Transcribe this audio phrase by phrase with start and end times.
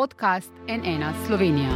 [0.00, 1.70] podcast NN Slovenija.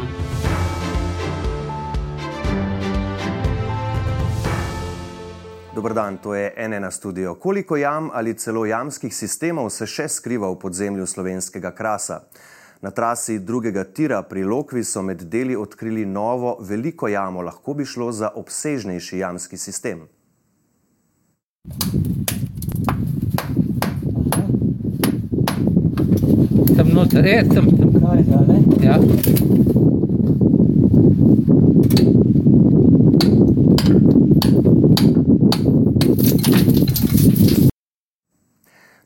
[5.75, 7.35] Dobrodan, to je NN studio.
[7.35, 12.23] Koliko jam ali celo jamskih sistemov se še skriva v podzemlju slovenskega krasa?
[12.81, 17.85] Na trasi drugega tira pri Lokvi so med deli odkrili novo veliko jamo, lahko bi
[17.85, 20.09] šlo za obsežnejši jamski sistem.
[26.77, 27.84] Sem noter, je, sem
[28.17, 28.63] je, ne?
[28.83, 28.99] Ja.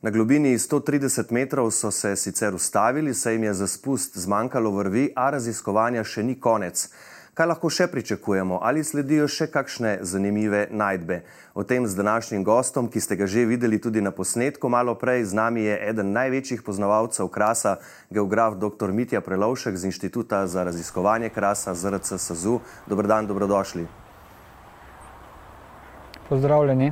[0.03, 5.13] Na globini 130 metrov so se sicer ustavili, saj jim je za spust zmanjkalo vrvi,
[5.17, 6.89] a raziskovanja še ni konec.
[7.39, 8.57] Kaj lahko še pričakujemo?
[8.67, 11.21] Ali sledijo še kakšne zanimive najdbe?
[11.55, 15.23] O tem z današnjim gostom, ki ste ga že videli tudi na posnetku malo prej,
[15.31, 17.77] z nami je eden največjih poznavalcev krasa,
[18.11, 18.91] geograf dr.
[18.91, 22.57] Mitja Prelovšek z Inštituta za raziskovanje krasa ZRC SAZU.
[22.91, 23.87] Dobrodan, dobrodošli.
[26.29, 26.91] Pozdravljeni.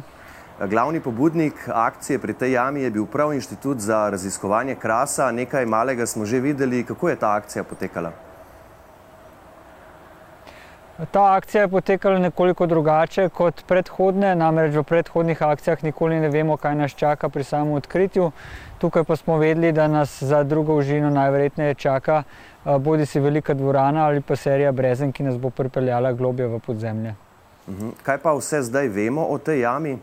[0.63, 5.33] Glavni pobudnik akcije pri tej jami je bil prav Inštitut za raziskovanje krasa.
[5.35, 8.15] Nekaj malega smo že videli, kako je ta akcija potekala.
[11.11, 16.57] Ta akcija je potekala nekoliko drugače kot predhodne, namreč v predhodnih akcijah nikoli ne vemo,
[16.57, 18.31] kaj nas čaka pri samem odkritju.
[18.79, 23.55] Tukaj pa smo vedeli, da nas za drugo užino najverjetneje čaka eh, bodi si velika
[23.55, 27.15] dvorana ali pa serija brezen, ki nas bo pripeljala globje v podzemlje.
[27.69, 27.91] Mhm.
[28.03, 29.99] Kaj pa vse zdaj vemo o tej jami?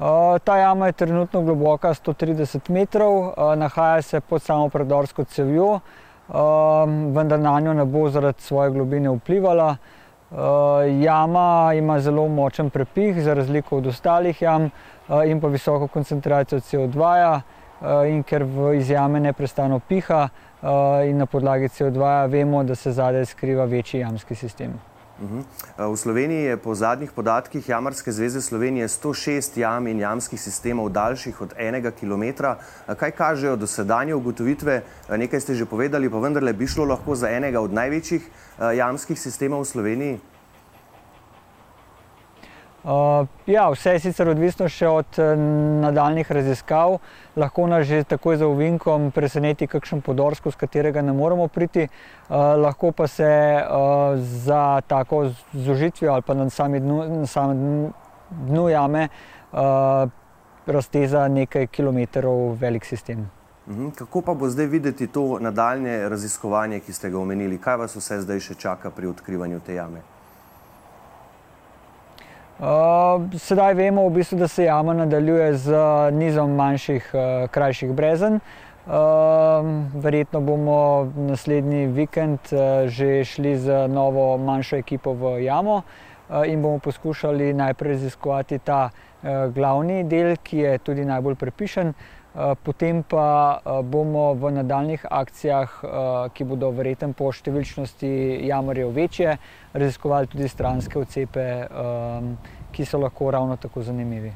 [0.00, 5.80] Uh, ta jama je trenutno globoka 130 metrov, uh, nahaja se pod samo predorsko cevjo,
[7.14, 9.76] vendar na njo ne bo zaradi svoje globine vplivala.
[10.30, 10.38] Uh,
[11.02, 14.64] jama ima zelo močen prepih, za razliko od ostalih jam,
[15.08, 17.40] uh, in pa visoko koncentracijo CO2, -ja,
[18.06, 18.44] in ker
[18.76, 20.28] iz jame neprestano piha,
[21.08, 24.89] in na podlagi CO2 vemo, da se zadaj skriva večji jamski sistem.
[25.20, 25.44] Mhm.
[25.76, 31.40] V Sloveniji je po zadnjih podatkih Jamarske zveze Slovenije 106 jam in jamskih sistemov daljših
[31.40, 32.56] od enega kilometra.
[32.96, 34.82] Kaj kažejo dosedanje ugotovitve?
[35.10, 38.22] Nekaj ste že povedali, pa vendarle bi šlo lahko za enega od največjih
[38.76, 40.20] jamskih sistemov v Sloveniji?
[42.84, 45.34] Uh, ja, vse je sicer odvisno še od uh,
[45.82, 46.96] nadaljnih raziskav.
[47.36, 51.84] Lahko nas že takoj za uvinkom preseneti kakšen podorsko, z katerega ne moremo priti.
[51.84, 53.28] Uh, lahko pa se
[54.16, 57.90] za tako zožitvijo ali pa na samem dnu, na sami
[58.30, 59.08] dnu jame
[60.66, 63.28] razteza nekaj kilometrov velik sistem.
[63.66, 63.90] Uhum.
[63.90, 67.58] Kako pa bo zdaj videti to nadaljne raziskovanje, ki ste ga omenili?
[67.58, 70.00] Kaj vas vse zdaj še čaka pri odkrivanju te jame?
[72.60, 75.76] Uh, sedaj vemo, v bistvu, da se jama nadaljuje z
[76.12, 78.34] nizom manjših, uh, krajših brezen.
[78.34, 78.92] Uh,
[80.02, 86.62] verjetno bomo naslednji vikend uh, že šli z novo manjšo ekipo v jamo uh, in
[86.62, 91.88] bomo poskušali najprej raziskovati ta uh, glavni del, ki je tudi najbolj prepišen.
[91.88, 92.19] Uh,
[92.64, 95.90] potem pa uh, bomo v nadaljnih akcijah, uh,
[96.34, 98.10] ki bodo verjetno po številčnosti
[98.46, 99.38] jamarjev večje,
[99.72, 101.46] raziskovali tudi stranske odcepe,
[102.74, 104.32] ki so lahko ravno tako zanimivi.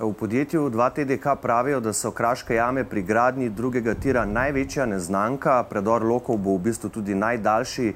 [0.00, 5.64] V podjetju 2TDK pravijo, da so kraške jame pri gradnji drugega tira največja neznanka.
[5.70, 7.94] Predor Lokov bo v bistvu tudi najdaljši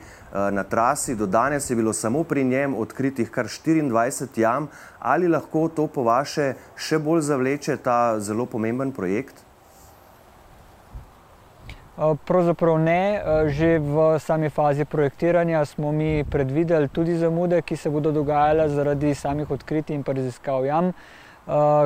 [0.50, 1.14] na trasi.
[1.14, 4.66] Do danes je bilo samo pri njem odkritih kar 24 jam.
[4.98, 9.46] Ali lahko to po vaše še bolj zavleče ta zelo pomemben projekt?
[12.26, 13.22] Pravzaprav ne.
[13.46, 19.14] Že v sami fazi projektiranja smo mi predvideli tudi zamude, ki se bodo dogajale zaradi
[19.14, 20.94] samih odkritij in raziskav jam.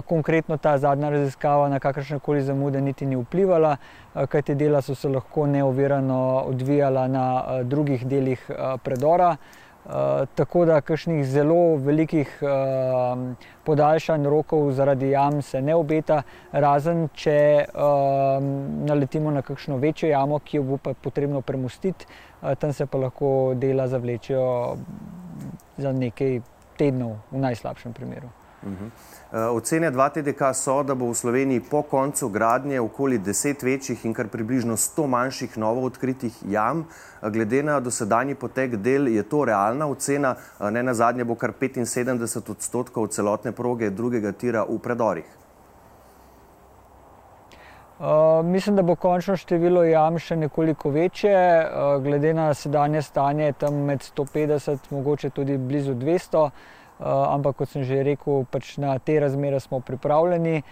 [0.07, 3.77] Konkretno ta zadnja raziskava na kakršne koli zamude niti ni vplivala,
[4.29, 8.51] kajti dela so se lahko neovirano odvijala na drugih delih
[8.85, 9.37] predora.
[10.35, 12.43] Tako da kakšnih zelo velikih
[13.65, 16.23] podaljšanj rokov zaradi jam se ne obeta,
[16.53, 17.65] razen če
[18.91, 22.07] naletimo na kakšno večjo jamo, ki jo bo pa potrebno premustiti,
[22.59, 24.77] tam se pa lahko dela zavlečejo
[25.79, 26.41] za nekaj
[26.77, 28.29] tednov, v najslabšem primeru.
[28.63, 28.91] Uh -huh.
[29.33, 34.29] Ocene 2TDK so, da bo v Sloveniji po koncu gradnje okoli 10 večjih in kar
[34.29, 36.85] približno 100 manjših novo odkritih jam.
[37.23, 40.35] Glede na dosedanji potek del je to realna ocena,
[40.71, 45.27] ne na zadnje bo kar 75 odstotkov celotne proge drugega tira v predorih.
[47.99, 53.53] Uh, mislim, da bo končno število jam še nekoliko večje, uh, glede na sedanje stanje,
[53.53, 56.51] tam med 150, mogoče tudi blizu 200.
[57.01, 60.63] ampak kot sem že rekel, pač na te razmere smo pripravljeni.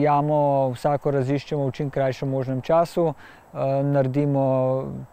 [0.00, 3.12] Jamo vsako raziščemo v čim krajšem možnem času,
[3.84, 4.44] naredimo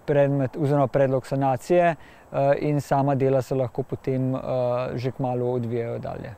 [0.06, 1.96] predmet, oziroma predlog sanacije
[2.60, 4.34] in sama dela se lahko potem
[4.96, 6.36] že kmalo odvijajo dalje.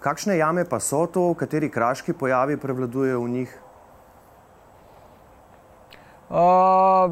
[0.00, 3.58] Kakšne jame pa so to, kateri kraški pojavi prevladujejo v njih?
[6.30, 7.10] Uh,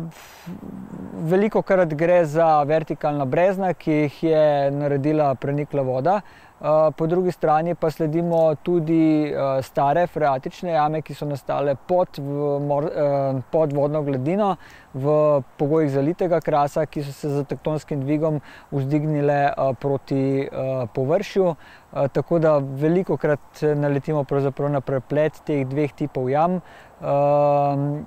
[1.27, 6.21] veliko krat gre za vertikalna brezna, ki jih je naredila prenikla voda.
[6.59, 12.21] Uh, po drugi strani pa sledimo tudi uh, stare freatične jame, ki so nastale pod,
[12.63, 14.53] mor, uh, pod vodno gladino
[14.95, 15.15] v
[15.59, 18.39] pogojih zalitega krasa, ki so se z tektonskim dvigom
[18.71, 21.49] vzdignile uh, proti uh, površju.
[21.49, 24.25] Uh, tako da veliko krat naletimo
[24.71, 26.61] na preplet teh dveh tipov jam.
[27.01, 28.07] Uh,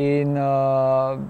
[0.00, 1.20] In uh,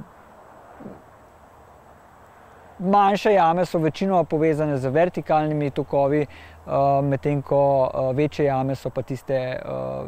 [2.79, 6.73] manjše jame so večinoma povezane z vertikalnimi tokovi, uh,
[7.05, 10.07] medtem ko uh, večje jame so pa tiste, uh,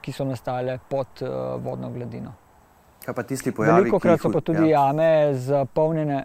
[0.00, 1.28] ki so nastale pod uh,
[1.64, 2.32] vodno gladino.
[3.04, 3.82] Kaj pa tisti pojavi?
[3.82, 4.86] Veliko krat so pa tudi ja.
[4.88, 6.24] jame zapolnjene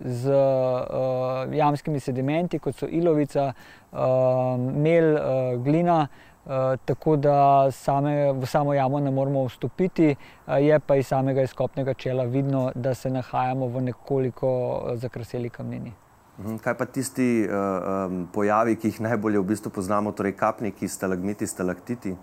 [0.00, 3.52] z uh, jamskimi sedimenti, kot so ilovica,
[3.92, 3.98] uh,
[4.58, 6.02] mel, uh, glina.
[6.02, 6.31] Eh,
[6.84, 10.16] tako da same, v samo jamo ne moremo vstopiti,
[10.46, 15.50] uh, je pa iz samega izkopnega čela vidno, da se nahajamo v nekoliko uh, zakraseli
[15.50, 15.92] kamnini.
[16.38, 17.54] Mhm, kaj pa tisti uh,
[18.10, 22.16] um, pojavi, ki jih najbolje v bistvu poznamo, torej kapniki, stalagmiti, stalaktiti?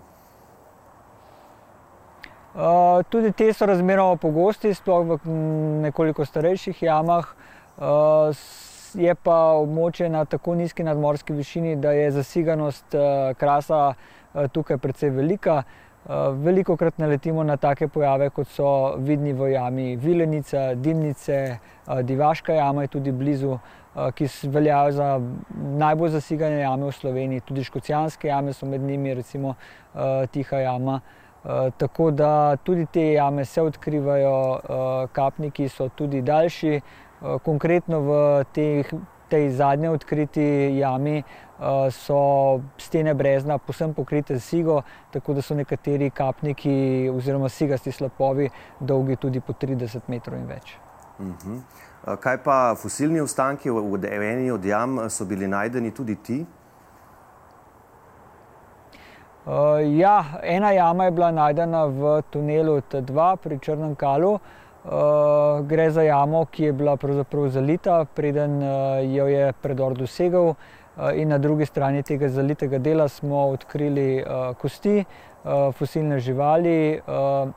[2.50, 5.36] Uh, tudi te so razmeroma pogosti, sploh v
[5.86, 7.28] nekoliko starejših jamah.
[7.78, 8.34] Uh,
[8.94, 14.78] je pa območje na tako nizki nadmorski višini, da je zasiganost uh, krasa uh, tukaj
[14.78, 15.62] precej velika.
[15.62, 15.90] Uh,
[16.32, 21.58] veliko krat naletimo na take pojave, kot so vidni v jami Vilenica, Dimnice,
[22.02, 23.58] Divaška jama je tudi blizu,
[24.14, 25.20] ki veljajo za
[25.78, 27.40] najbolj zasigane jame v Sloveniji.
[27.40, 29.54] Tudi škocijanske jame so med njimi, recimo
[30.30, 31.00] Tiha jama.
[31.76, 38.86] Tako da tudi te jame se odkrivajo, kapniki so tudi daljši, Eh, konkretno v teh,
[39.30, 45.54] tej zadnji odkriti jami eh, so stene brezna posebno pokrite z sigo, tako da so
[45.54, 48.50] nekateri kapniki oziroma sigasti slapovi
[48.80, 50.78] dolgi tudi po 30 metrov in več.
[51.18, 51.36] Uh mhm.
[51.46, 51.60] -huh.
[52.06, 56.46] Eh, kaj pa fosilni ostanki v eni od jam so bili najdeni tudi ti?
[59.46, 64.34] Uh, ja, ena jama je bila najdena v tunelu T2 pri Črnem Kalu.
[64.34, 64.40] Uh,
[64.84, 70.54] Uh, gre za jamo, ki je bila pravzaprav zalita, preden uh, jo je predor dosegel,
[70.54, 77.00] uh, in na drugi strani tega zalitega dela smo odkrili uh, kosti, uh, fosilne živali.
[77.06, 77.52] Uh,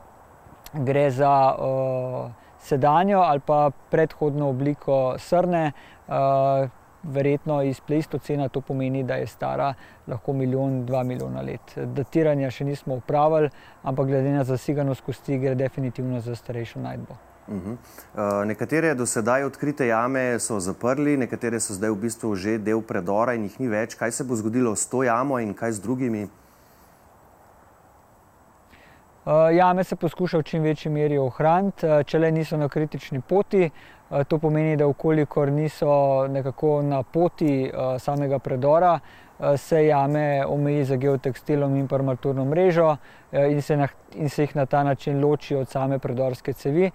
[0.74, 5.72] gre za uh, sedanjo ali pa predhodno obliko srne.
[6.08, 6.70] Uh,
[7.04, 9.74] verjetno iz pleistocena to pomeni, da je stara
[10.08, 11.76] lahko milijon, dva milijona let.
[11.76, 13.50] Datiranja še nismo upravili,
[13.84, 17.18] ampak glede na zasiganost kosti gre definitivno za starejšo najdbo.
[17.48, 17.72] Uh -huh.
[17.72, 22.82] uh, nekatere do sedaj odkrite jame so zaprli, nekatere so zdaj v bistvu že del
[22.82, 23.96] predora in jih ni več.
[23.96, 26.28] Kaj se bo zgodilo s to jamo in kaj z drugimi?
[29.26, 33.70] Uh, jame se poskuša v čim večji meri ohraniti, če le niso na kritični poti.
[34.13, 39.00] Uh, to pomeni, da ukolikor niso nekako na poti samega predora,
[39.57, 42.98] se jame omeji za geotekstilom in armaturno mrežo
[43.31, 46.92] in se, na, in se jih na ta način loči od same predorske cevi,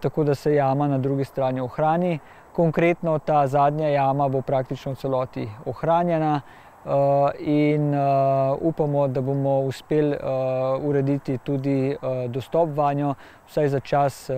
[0.00, 2.18] tako da se jama na drugi strani ohrani.
[2.52, 6.40] Konkretno ta zadnja jama bo praktično v celoti ohranjena.
[6.84, 13.14] Uh, in uh, upamo, da bomo uspeli uh, urediti tudi uh, dostop vanjo,
[13.46, 14.36] vsaj za čas uh,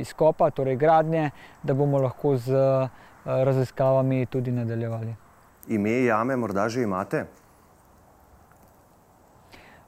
[0.00, 1.30] izkopa, torej gradnje,
[1.62, 2.88] da bomo lahko z uh,
[3.24, 5.14] raziskavami tudi nadaljevali.
[5.68, 7.24] Ime jame morda že imate?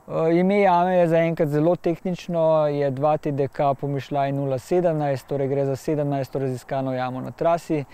[0.06, 6.38] Uh, ime jame je zaenkrat zelo tehnično, je 2TDK pomišljaj 017, torej gre za 17.
[6.38, 7.85] raziskano jamo na trasi.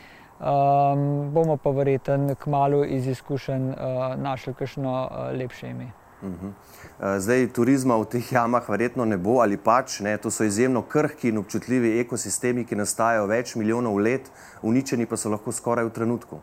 [0.41, 3.76] Um, bomo pa verjetno kmalo iz izkušenj uh,
[4.17, 5.93] našli kakšno uh, lepše ime.
[6.23, 6.47] Uh mhm.
[6.47, 7.19] -huh.
[7.19, 10.00] Zdaj, turizma v teh jamah verjetno ne bo ali pač.
[10.00, 10.17] Ne?
[10.17, 14.31] To so izjemno krhki in občutljivi ekosistemi, ki nastajajo več milijonov let,
[14.62, 16.38] uničeni pa so lahko skoraj v trenutku.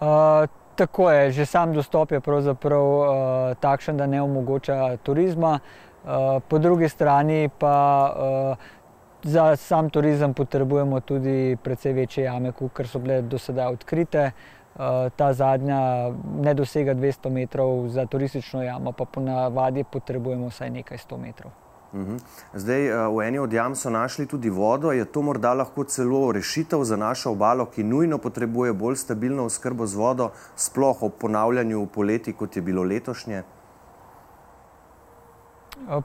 [0.00, 3.06] Uh, tako je, že sam dostop je pravzaprav uh,
[3.60, 5.58] takšen, da ne omogoča turizma.
[6.04, 7.76] Uh, po drugi strani pa
[8.16, 8.56] uh,
[9.22, 14.30] za sam turizem potrebujemo tudi precej večje jame, kot so bile do sedaj odkrite.
[14.72, 16.10] Uh, ta zadnja
[16.40, 21.52] ne dosega 200 metrov, za turistično jamo pa ponavadi potrebujemo vsaj nekaj 100 metrov.
[21.94, 22.16] Mhm.
[22.54, 24.92] Zdaj, v eni od jam so našli tudi vodo.
[24.92, 29.86] Je to morda lahko celo rešitev za našo obalo, ki nujno potrebuje bolj stabilno oskrbo
[29.86, 33.42] z vodo, sploh ob ponavljanju poleti, kot je bilo letošnje?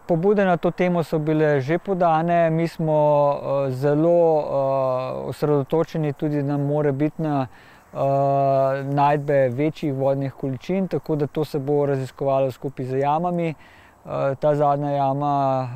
[0.08, 2.50] Pobude na to temo so bile že podane.
[2.50, 2.98] Mi smo
[3.70, 4.44] zelo
[5.28, 7.48] osredotočeni tudi na morebitna
[8.84, 13.54] najdbe večjih vodnih količin, tako da to se bo raziskovalo skupaj z jamami.
[14.40, 15.68] Ta zadnja jama,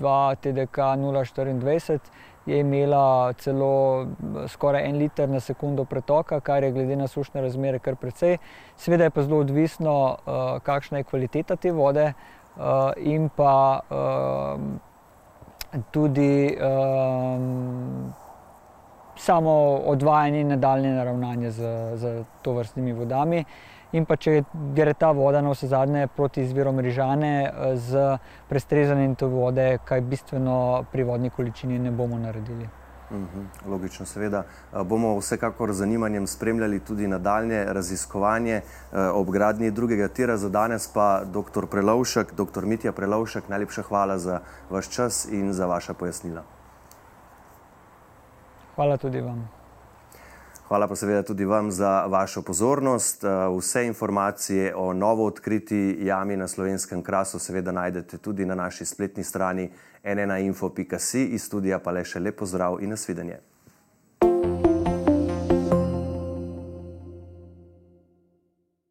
[0.00, 1.98] 2 TDK 024,
[2.46, 4.06] je imela celo
[4.46, 8.38] skoraj en liter na sekundo pretoka, kar je glede na sušne razmere kar precej.
[8.76, 10.16] Seveda je pa zelo odvisno,
[10.62, 12.12] kakšna je kvaliteta te vode
[12.96, 13.80] in pa
[15.90, 16.56] tudi
[19.16, 19.50] samo
[19.86, 23.44] odvajanje in nadaljnje ravnanje s tovrstnimi vodami.
[23.92, 24.42] In pa če
[24.76, 27.94] gre ta voda navsezadnje proti izvirom Rižane, s
[28.48, 32.68] prestrezanjem te vode kaj bistveno pri vodni količini ne bomo naredili.
[33.66, 34.42] Logično, seveda.
[34.84, 38.60] Bomo vsekakor z zanimanjem spremljali tudi nadaljnje raziskovanje
[38.92, 40.36] ob gradnji drugega tira.
[40.36, 45.66] Za danes pa doktor Prelovšek, doktor Mitja Prelovšek, najlepša hvala za vaš čas in za
[45.66, 46.42] vaša pojasnila.
[48.76, 49.57] Hvala tudi vam.
[50.68, 53.24] Hvala pa seveda tudi vam za vašo pozornost.
[53.58, 59.24] Vse informacije o novo odkriti jami na Slovenskem krasu seveda najdete tudi na naši spletni
[59.24, 59.70] strani
[60.04, 61.24] nnainfo.si.
[61.24, 63.40] Iz studia pa le še lep pozdrav in nasvidenje.